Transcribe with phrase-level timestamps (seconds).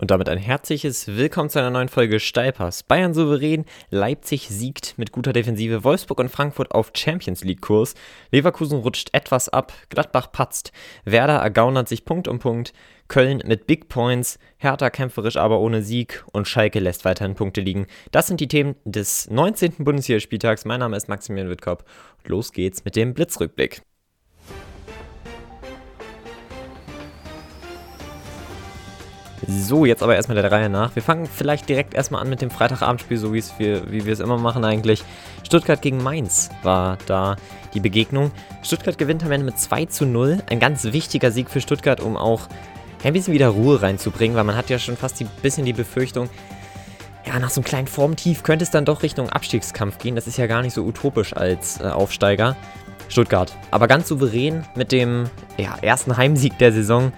[0.00, 2.84] Und damit ein herzliches Willkommen zu einer neuen Folge Steilpass.
[2.84, 7.94] Bayern souverän, Leipzig siegt mit guter Defensive, Wolfsburg und Frankfurt auf Champions League Kurs,
[8.30, 10.70] Leverkusen rutscht etwas ab, Gladbach patzt,
[11.04, 12.72] Werder ergaunert sich Punkt um Punkt,
[13.08, 17.88] Köln mit Big Points, Hertha kämpferisch aber ohne Sieg und Schalke lässt weiterhin Punkte liegen.
[18.12, 19.78] Das sind die Themen des 19.
[19.78, 20.64] Bundesligaspieltags.
[20.64, 21.82] Mein Name ist Maximilian Wittkop.
[22.24, 23.82] Los geht's mit dem Blitzrückblick.
[29.50, 30.94] So, jetzt aber erstmal der Reihe nach.
[30.94, 34.20] Wir fangen vielleicht direkt erstmal an mit dem Freitagabendspiel, so wie wir, wie wir es
[34.20, 35.02] immer machen eigentlich.
[35.42, 37.36] Stuttgart gegen Mainz war da
[37.72, 38.30] die Begegnung.
[38.62, 40.42] Stuttgart gewinnt am Ende mit 2 zu 0.
[40.50, 42.42] Ein ganz wichtiger Sieg für Stuttgart, um auch
[43.02, 46.28] ein bisschen wieder Ruhe reinzubringen, weil man hat ja schon fast ein bisschen die Befürchtung,
[47.26, 50.14] ja, nach so einem kleinen Formtief könnte es dann doch Richtung Abstiegskampf gehen.
[50.14, 52.54] Das ist ja gar nicht so utopisch als äh, Aufsteiger.
[53.08, 53.56] Stuttgart.
[53.70, 57.12] Aber ganz souverän mit dem ja, ersten Heimsieg der Saison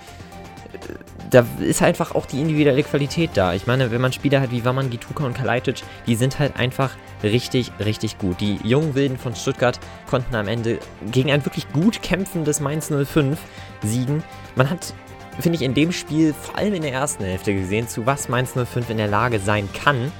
[1.30, 3.54] da ist einfach auch die individuelle Qualität da.
[3.54, 6.96] Ich meine, wenn man Spieler hat wie Waman, Gituka und Kalajdzic, die sind halt einfach
[7.22, 8.40] richtig, richtig gut.
[8.40, 10.78] Die jungen Wilden von Stuttgart konnten am Ende
[11.10, 13.38] gegen ein wirklich gut kämpfendes Mainz 05
[13.82, 14.24] siegen.
[14.56, 14.92] Man hat,
[15.38, 18.52] finde ich, in dem Spiel vor allem in der ersten Hälfte gesehen, zu was Mainz
[18.52, 20.10] 05 in der Lage sein kann.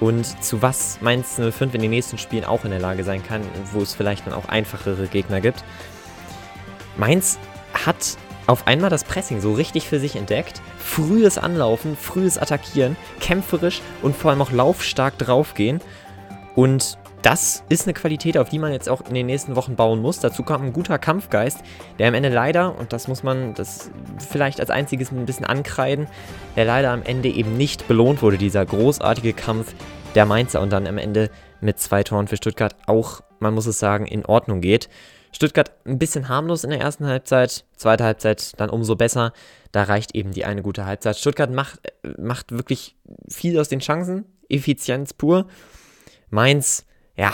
[0.00, 3.42] Und zu was Mainz 05 in den nächsten Spielen auch in der Lage sein kann,
[3.72, 5.64] wo es vielleicht dann auch einfachere Gegner gibt.
[6.96, 7.38] Mainz
[7.72, 8.16] hat
[8.48, 10.60] auf einmal das Pressing so richtig für sich entdeckt.
[10.78, 15.80] Frühes Anlaufen, frühes Attackieren, kämpferisch und vor allem auch laufstark draufgehen.
[16.56, 20.00] Und das ist eine Qualität, auf die man jetzt auch in den nächsten Wochen bauen
[20.00, 20.20] muss.
[20.20, 21.60] Dazu kommt ein guter Kampfgeist,
[21.98, 23.90] der am Ende leider, und das muss man das
[24.30, 26.06] vielleicht als einziges ein bisschen ankreiden,
[26.56, 29.74] der leider am Ende eben nicht belohnt wurde, dieser großartige Kampf
[30.14, 33.78] der Mainzer und dann am Ende mit zwei Toren für Stuttgart auch, man muss es
[33.78, 34.88] sagen, in Ordnung geht.
[35.32, 39.32] Stuttgart ein bisschen harmlos in der ersten Halbzeit, zweite Halbzeit dann umso besser.
[39.72, 41.16] Da reicht eben die eine gute Halbzeit.
[41.16, 41.80] Stuttgart macht,
[42.18, 42.96] macht wirklich
[43.28, 45.46] viel aus den Chancen, Effizienz pur.
[46.30, 47.32] Mainz, ja,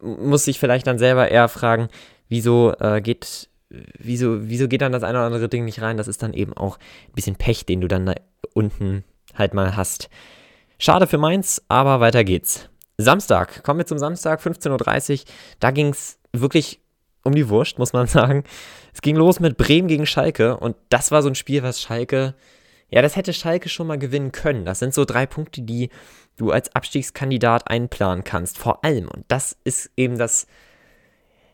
[0.00, 1.88] muss sich vielleicht dann selber eher fragen,
[2.28, 5.96] wieso äh, geht, wieso, wieso geht dann das eine oder andere Ding nicht rein?
[5.96, 8.14] Das ist dann eben auch ein bisschen Pech, den du dann da
[8.54, 9.04] unten
[9.34, 10.08] halt mal hast.
[10.78, 12.68] Schade für Mainz, aber weiter geht's.
[12.98, 15.24] Samstag, kommen wir zum Samstag, 15.30 Uhr.
[15.60, 16.80] Da ging es wirklich
[17.26, 18.44] um die Wurst, muss man sagen.
[18.94, 22.34] Es ging los mit Bremen gegen Schalke und das war so ein Spiel, was Schalke,
[22.88, 24.64] ja, das hätte Schalke schon mal gewinnen können.
[24.64, 25.90] Das sind so drei Punkte, die
[26.36, 29.08] du als Abstiegskandidat einplanen kannst, vor allem.
[29.08, 30.46] Und das ist eben das,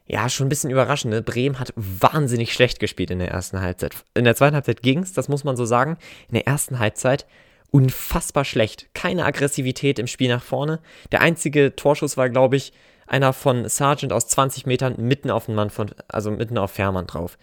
[0.07, 1.23] ja, schon ein bisschen überraschende.
[1.23, 3.95] Bremen hat wahnsinnig schlecht gespielt in der ersten Halbzeit.
[4.15, 5.97] In der zweiten Halbzeit ging es, das muss man so sagen.
[6.29, 7.27] In der ersten Halbzeit
[7.71, 8.89] unfassbar schlecht.
[8.93, 10.81] Keine Aggressivität im Spiel nach vorne.
[11.11, 12.73] Der einzige Torschuss war, glaube ich,
[13.07, 17.07] einer von Sargent aus 20 Metern mitten auf den Mann von, also mitten auf Fährmann
[17.07, 17.39] drauf.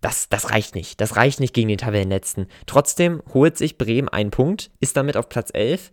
[0.00, 1.00] Das, das reicht nicht.
[1.00, 2.46] Das reicht nicht gegen den Tabellenletzten.
[2.66, 5.90] Trotzdem holt sich Bremen einen Punkt, ist damit auf Platz 11.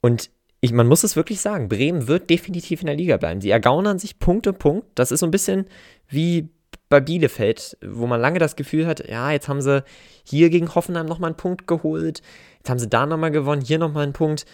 [0.00, 0.30] Und
[0.60, 3.40] ich, man muss es wirklich sagen, Bremen wird definitiv in der Liga bleiben.
[3.40, 4.86] Sie ergaunern sich Punkt um Punkt.
[4.94, 5.66] Das ist so ein bisschen
[6.08, 6.48] wie
[6.88, 9.82] bei Bielefeld, wo man lange das Gefühl hat, ja, jetzt haben sie
[10.22, 12.22] hier gegen Hoffenheim nochmal einen Punkt geholt,
[12.58, 14.44] jetzt haben sie da nochmal gewonnen, hier nochmal einen Punkt.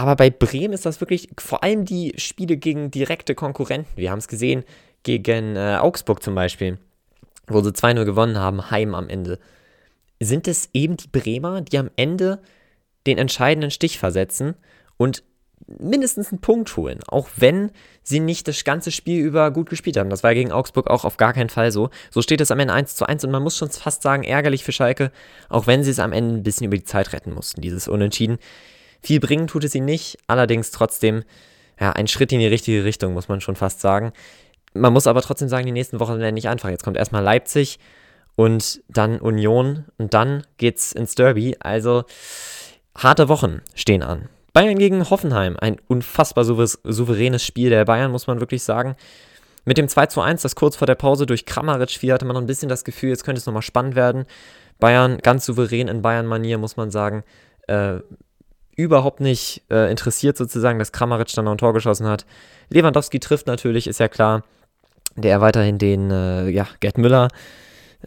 [0.00, 3.90] Aber bei Bremen ist das wirklich vor allem die Spiele gegen direkte Konkurrenten.
[3.96, 4.64] Wir haben es gesehen
[5.02, 6.78] gegen äh, Augsburg zum Beispiel,
[7.48, 9.38] wo sie 2-0 gewonnen haben, heim am Ende.
[10.18, 12.40] Sind es eben die Bremer, die am Ende
[13.06, 14.54] den entscheidenden Stich versetzen
[14.96, 15.22] und
[15.66, 17.70] mindestens einen Punkt holen, auch wenn
[18.02, 20.08] sie nicht das ganze Spiel über gut gespielt haben.
[20.08, 21.90] Das war gegen Augsburg auch auf gar keinen Fall so.
[22.10, 24.64] So steht es am Ende 1 zu 1 und man muss schon fast sagen, ärgerlich
[24.64, 25.12] für Schalke,
[25.50, 28.38] auch wenn sie es am Ende ein bisschen über die Zeit retten mussten, dieses Unentschieden.
[29.02, 31.24] Viel bringen tut es ihnen nicht, allerdings trotzdem
[31.78, 34.12] ja, ein Schritt in die richtige Richtung, muss man schon fast sagen.
[34.74, 36.68] Man muss aber trotzdem sagen, die nächsten Wochen werden nicht einfach.
[36.68, 37.78] Jetzt kommt erstmal Leipzig
[38.36, 41.56] und dann Union und dann geht's ins Derby.
[41.60, 42.04] Also
[42.96, 44.28] harte Wochen stehen an.
[44.52, 48.96] Bayern gegen Hoffenheim, ein unfassbar souveränes Spiel der Bayern, muss man wirklich sagen.
[49.64, 52.34] Mit dem 2 zu 1, das kurz vor der Pause durch Kramaric fiel, hatte man
[52.34, 54.24] noch ein bisschen das Gefühl, jetzt könnte es nochmal spannend werden.
[54.78, 57.22] Bayern ganz souverän in Bayern-Manier, muss man sagen.
[57.68, 58.00] Äh,
[58.82, 62.26] überhaupt nicht äh, interessiert sozusagen, dass Kramaric dann noch ein Tor geschossen hat.
[62.68, 64.44] Lewandowski trifft natürlich, ist ja klar,
[65.16, 67.28] der weiterhin den äh, ja, Gerd Müller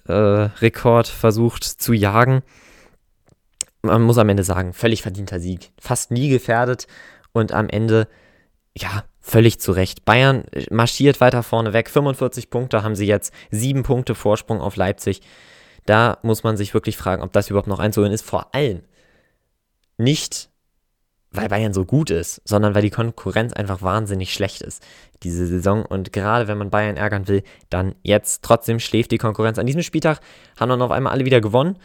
[0.08, 0.50] äh,
[1.04, 2.42] versucht zu jagen.
[3.81, 5.72] Man muss am Ende sagen, völlig verdienter Sieg.
[5.80, 6.88] Fast nie gefährdet
[7.34, 8.08] und am Ende,
[8.78, 10.06] ja, völlig zu Recht.
[10.06, 11.90] Bayern marschiert weiter vorne weg.
[11.90, 15.22] 45 Punkte haben sie jetzt, sieben Punkte Vorsprung auf Leipzig.
[15.86, 18.25] Da muss man sich wirklich fragen, ob das überhaupt noch einzuholen ist.
[18.25, 18.84] Vor allem
[19.98, 20.50] nicht,
[21.33, 24.83] weil Bayern so gut ist, sondern weil die Konkurrenz einfach wahnsinnig schlecht ist
[25.24, 25.85] diese Saison.
[25.85, 28.44] Und gerade wenn man Bayern ärgern will, dann jetzt.
[28.44, 29.57] Trotzdem schläft die Konkurrenz.
[29.57, 30.19] An diesem Spieltag
[30.59, 31.77] haben dann auf einmal alle wieder gewonnen.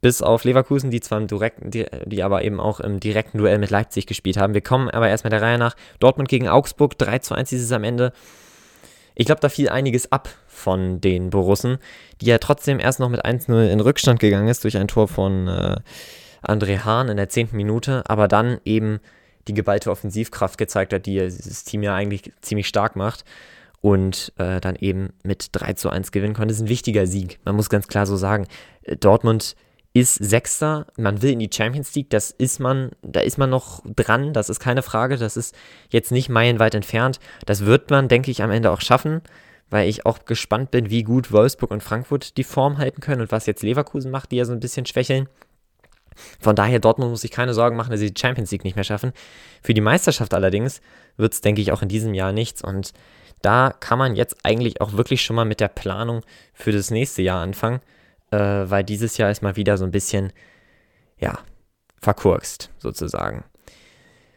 [0.00, 3.58] bis auf Leverkusen, die zwar im direkten, die, die, aber eben auch im direkten Duell
[3.58, 4.54] mit Leipzig gespielt haben.
[4.54, 5.74] Wir kommen aber erstmal der Reihe nach.
[5.98, 8.12] Dortmund gegen Augsburg, 3 zu 1 ist es am Ende.
[9.16, 11.78] Ich glaube, da fiel einiges ab von den Borussen,
[12.20, 15.48] die ja trotzdem erst noch mit 1-0 in Rückstand gegangen ist durch ein Tor von
[15.48, 15.80] äh,
[16.42, 17.50] André Hahn in der 10.
[17.52, 19.00] Minute, aber dann eben
[19.46, 23.24] die geballte Offensivkraft gezeigt hat, die dieses Team ja eigentlich ziemlich stark macht
[23.80, 26.48] und äh, dann eben mit 3 zu 1 gewinnen konnte.
[26.48, 27.38] Das ist ein wichtiger Sieg.
[27.44, 28.46] Man muss ganz klar so sagen.
[28.82, 29.56] Äh, Dortmund
[29.94, 33.82] ist Sechster, man will in die Champions League, das ist man, da ist man noch
[33.96, 35.56] dran, das ist keine Frage, das ist
[35.88, 37.18] jetzt nicht meilenweit entfernt.
[37.46, 39.22] Das wird man, denke ich, am Ende auch schaffen,
[39.70, 43.32] weil ich auch gespannt bin, wie gut Wolfsburg und Frankfurt die Form halten können und
[43.32, 45.28] was jetzt Leverkusen macht, die ja so ein bisschen schwächeln.
[46.40, 48.84] Von daher, Dortmund muss sich keine Sorgen machen, dass sie die Champions League nicht mehr
[48.84, 49.12] schaffen.
[49.62, 50.80] Für die Meisterschaft allerdings
[51.16, 52.62] wird es, denke ich, auch in diesem Jahr nichts.
[52.62, 52.92] Und
[53.42, 56.22] da kann man jetzt eigentlich auch wirklich schon mal mit der Planung
[56.54, 57.80] für das nächste Jahr anfangen
[58.30, 60.32] äh, weil dieses Jahr ist mal wieder so ein bisschen,
[61.18, 61.38] ja,
[62.00, 63.44] verkurkst, sozusagen.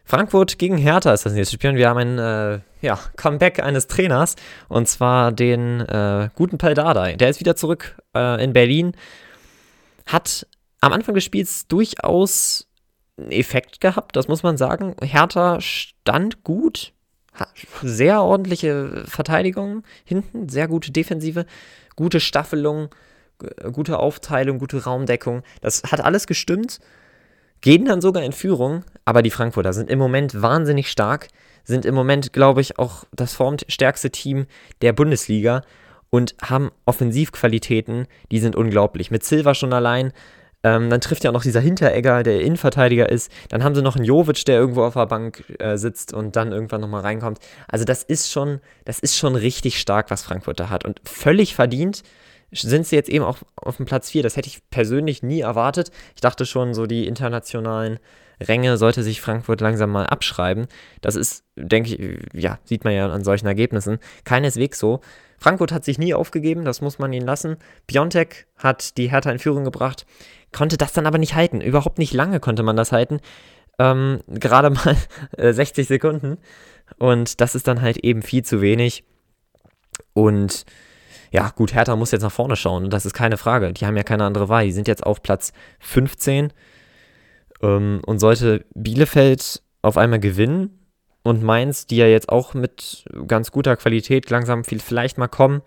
[0.04, 3.86] Frankfurt gegen Hertha ist das nächste Spiel und wir haben ein äh, ja, Comeback eines
[3.86, 4.34] Trainers
[4.68, 7.14] und zwar den äh, guten Paldadei.
[7.14, 8.92] Der ist wieder zurück äh, in Berlin,
[10.06, 10.46] hat
[10.82, 12.66] am Anfang des Spiels durchaus
[13.16, 14.96] einen Effekt gehabt, das muss man sagen.
[15.00, 16.92] Hertha stand gut,
[17.82, 21.46] sehr ordentliche Verteidigung hinten, sehr gute Defensive,
[21.96, 22.88] gute Staffelung,
[23.72, 25.42] gute Aufteilung, gute Raumdeckung.
[25.60, 26.80] Das hat alles gestimmt.
[27.60, 31.28] Gehen dann sogar in Führung, aber die Frankfurter sind im Moment wahnsinnig stark,
[31.62, 34.46] sind im Moment, glaube ich, auch das formstärkste Team
[34.82, 35.62] der Bundesliga
[36.10, 39.12] und haben Offensivqualitäten, die sind unglaublich.
[39.12, 40.12] Mit Silva schon allein,
[40.64, 43.30] ähm, dann trifft ja noch dieser Hinteregger, der Innenverteidiger ist.
[43.48, 46.52] Dann haben sie noch einen Jovic, der irgendwo auf der Bank äh, sitzt und dann
[46.52, 47.38] irgendwann nochmal reinkommt.
[47.68, 51.54] Also das ist schon, das ist schon richtig stark, was Frankfurt da hat und völlig
[51.54, 52.02] verdient
[52.54, 54.22] sind sie jetzt eben auch auf dem Platz 4.
[54.22, 55.90] Das hätte ich persönlich nie erwartet.
[56.14, 57.98] Ich dachte schon, so die internationalen
[58.40, 60.66] Ränge sollte sich Frankfurt langsam mal abschreiben.
[61.00, 65.00] Das ist, denke ich, ja, sieht man ja an solchen Ergebnissen, keineswegs so.
[65.42, 67.56] Frankfurt hat sich nie aufgegeben, das muss man ihnen lassen.
[67.88, 70.06] Piontek hat die Hertha in Führung gebracht,
[70.52, 71.60] konnte das dann aber nicht halten.
[71.60, 73.18] Überhaupt nicht lange konnte man das halten.
[73.80, 74.96] Ähm, gerade mal
[75.36, 76.38] äh, 60 Sekunden.
[76.96, 79.02] Und das ist dann halt eben viel zu wenig.
[80.14, 80.64] Und
[81.32, 83.72] ja, gut, Hertha muss jetzt nach vorne schauen, das ist keine Frage.
[83.72, 84.64] Die haben ja keine andere Wahl.
[84.66, 86.52] Die sind jetzt auf Platz 15
[87.62, 90.81] ähm, und sollte Bielefeld auf einmal gewinnen
[91.22, 95.62] und Mainz, die ja jetzt auch mit ganz guter Qualität langsam vielleicht mal kommen,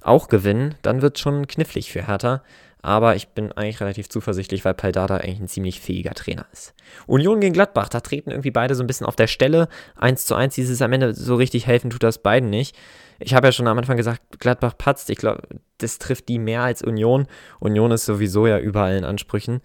[0.00, 2.42] auch gewinnen, dann wird es schon knifflig für Hertha.
[2.84, 6.74] Aber ich bin eigentlich relativ zuversichtlich, weil Paldada eigentlich ein ziemlich fähiger Trainer ist.
[7.06, 9.68] Union gegen Gladbach, da treten irgendwie beide so ein bisschen auf der Stelle.
[9.96, 12.76] 1 zu 1, dieses am Ende so richtig helfen tut das beiden nicht.
[13.20, 15.10] Ich habe ja schon am Anfang gesagt, Gladbach patzt.
[15.10, 15.42] Ich glaube,
[15.78, 17.28] das trifft die mehr als Union.
[17.60, 19.60] Union ist sowieso ja überall in Ansprüchen.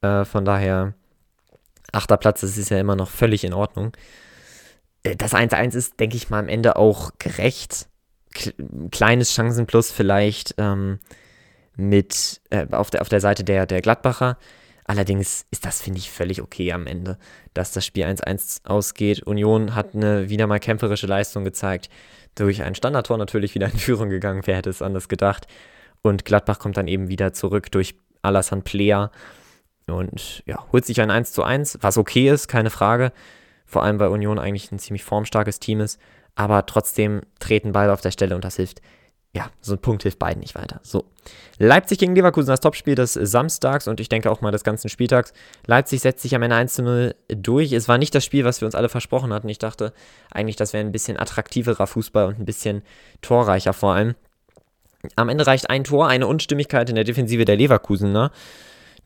[0.00, 0.94] Äh, von daher,
[1.92, 3.92] achter Platz, das ist ja immer noch völlig in Ordnung.
[5.06, 7.88] Äh, das 1-1 ist, denke ich mal, am Ende auch gerecht.
[8.90, 10.54] Kleines Chancenplus vielleicht.
[10.58, 10.98] Ähm,
[11.76, 14.38] mit äh, auf, der, auf der Seite der, der Gladbacher.
[14.84, 17.18] Allerdings ist das, finde ich, völlig okay am Ende,
[17.54, 19.22] dass das Spiel 1-1 ausgeht.
[19.24, 21.88] Union hat eine wieder mal kämpferische Leistung gezeigt.
[22.34, 25.46] Durch ein Standardtor natürlich wieder in Führung gegangen, wer hätte es anders gedacht.
[26.02, 29.10] Und Gladbach kommt dann eben wieder zurück durch Alassane Plea
[29.88, 33.12] und ja, holt sich ein 1 1, was okay ist, keine Frage.
[33.66, 36.00] Vor allem, weil Union eigentlich ein ziemlich formstarkes Team ist.
[36.34, 38.80] Aber trotzdem treten beide auf der Stelle und das hilft
[39.36, 40.80] ja, so ein Punkt hilft beiden nicht weiter.
[40.82, 41.04] So.
[41.58, 45.34] Leipzig gegen Leverkusen, das Topspiel des Samstags und ich denke auch mal des ganzen Spieltags.
[45.66, 47.72] Leipzig setzt sich am Ende 1 0 durch.
[47.72, 49.50] Es war nicht das Spiel, was wir uns alle versprochen hatten.
[49.50, 49.92] Ich dachte
[50.30, 52.80] eigentlich, das wäre ein bisschen attraktiverer Fußball und ein bisschen
[53.20, 54.14] torreicher vor allem.
[55.16, 58.32] Am Ende reicht ein Tor, eine Unstimmigkeit in der Defensive der Leverkusener,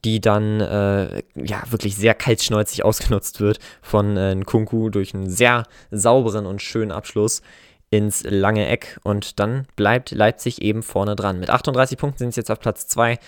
[0.04, 5.64] die dann äh, ja wirklich sehr kaltschnäuzig ausgenutzt wird von äh, Nkunku durch einen sehr
[5.90, 7.42] sauberen und schönen Abschluss
[7.90, 11.40] ins lange Eck und dann bleibt Leipzig eben vorne dran.
[11.40, 13.19] Mit 38 Punkten sind sie jetzt auf Platz 2.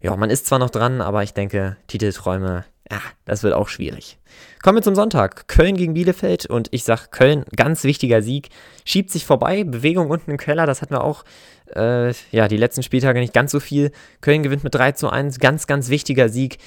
[0.00, 4.18] Ja, man ist zwar noch dran, aber ich denke, Titelträume, ja, das wird auch schwierig.
[4.62, 5.48] Kommen wir zum Sonntag.
[5.48, 8.50] Köln gegen Bielefeld und ich sag Köln, ganz wichtiger Sieg.
[8.84, 11.24] Schiebt sich vorbei, Bewegung unten im Keller, das hatten wir auch
[11.74, 13.92] äh, ja, die letzten Spieltage nicht ganz so viel.
[14.20, 16.58] Köln gewinnt mit 3 zu 1, ganz, ganz wichtiger Sieg.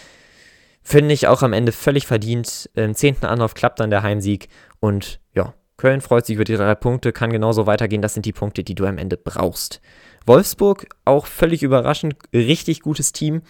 [0.81, 2.71] Finde ich auch am Ende völlig verdient.
[2.73, 6.73] Im zehnten Anlauf klappt dann der Heimsieg und ja, Köln freut sich über die drei
[6.73, 8.01] Punkte, kann genauso weitergehen.
[8.01, 9.79] Das sind die Punkte, die du am Ende brauchst.
[10.25, 13.43] Wolfsburg, auch völlig überraschend, richtig gutes Team.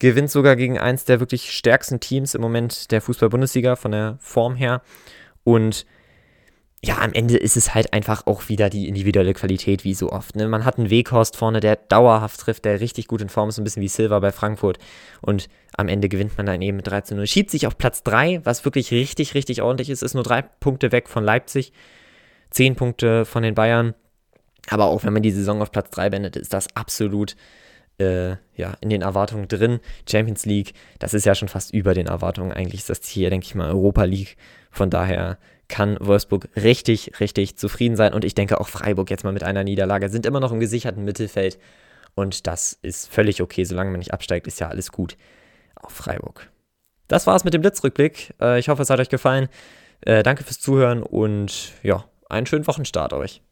[0.00, 4.56] Gewinnt sogar gegen eins der wirklich stärksten Teams im Moment der Fußball-Bundesliga von der Form
[4.56, 4.82] her.
[5.44, 5.86] Und
[6.82, 10.34] ja, am Ende ist es halt einfach auch wieder die individuelle Qualität, wie so oft.
[10.34, 10.48] Ne?
[10.48, 13.64] Man hat einen Weghorst vorne, der dauerhaft trifft, der richtig gut in Form ist, ein
[13.64, 14.78] bisschen wie Silva bei Frankfurt.
[15.20, 17.26] Und am Ende gewinnt man dann eben mit 13 0.
[17.26, 20.02] Schiebt sich auf Platz 3, was wirklich richtig, richtig ordentlich ist.
[20.02, 21.74] Ist nur drei Punkte weg von Leipzig,
[22.48, 23.94] zehn Punkte von den Bayern.
[24.70, 27.36] Aber auch wenn man die Saison auf Platz 3 beendet, ist das absolut
[28.00, 29.80] äh, ja, in den Erwartungen drin.
[30.08, 32.52] Champions League, das ist ja schon fast über den Erwartungen.
[32.52, 34.36] Eigentlich ist das hier, denke ich mal, Europa League.
[34.70, 35.38] Von daher
[35.68, 38.12] kann Wolfsburg richtig, richtig zufrieden sein.
[38.12, 41.04] Und ich denke auch Freiburg jetzt mal mit einer Niederlage sind immer noch im gesicherten
[41.04, 41.58] Mittelfeld.
[42.14, 45.16] Und das ist völlig okay, solange man nicht absteigt, ist ja alles gut
[45.76, 46.50] auf Freiburg.
[47.08, 48.34] Das war's mit dem Blitzrückblick.
[48.40, 49.48] Äh, ich hoffe, es hat euch gefallen.
[50.02, 53.42] Äh, danke fürs Zuhören und ja, einen schönen Wochenstart euch.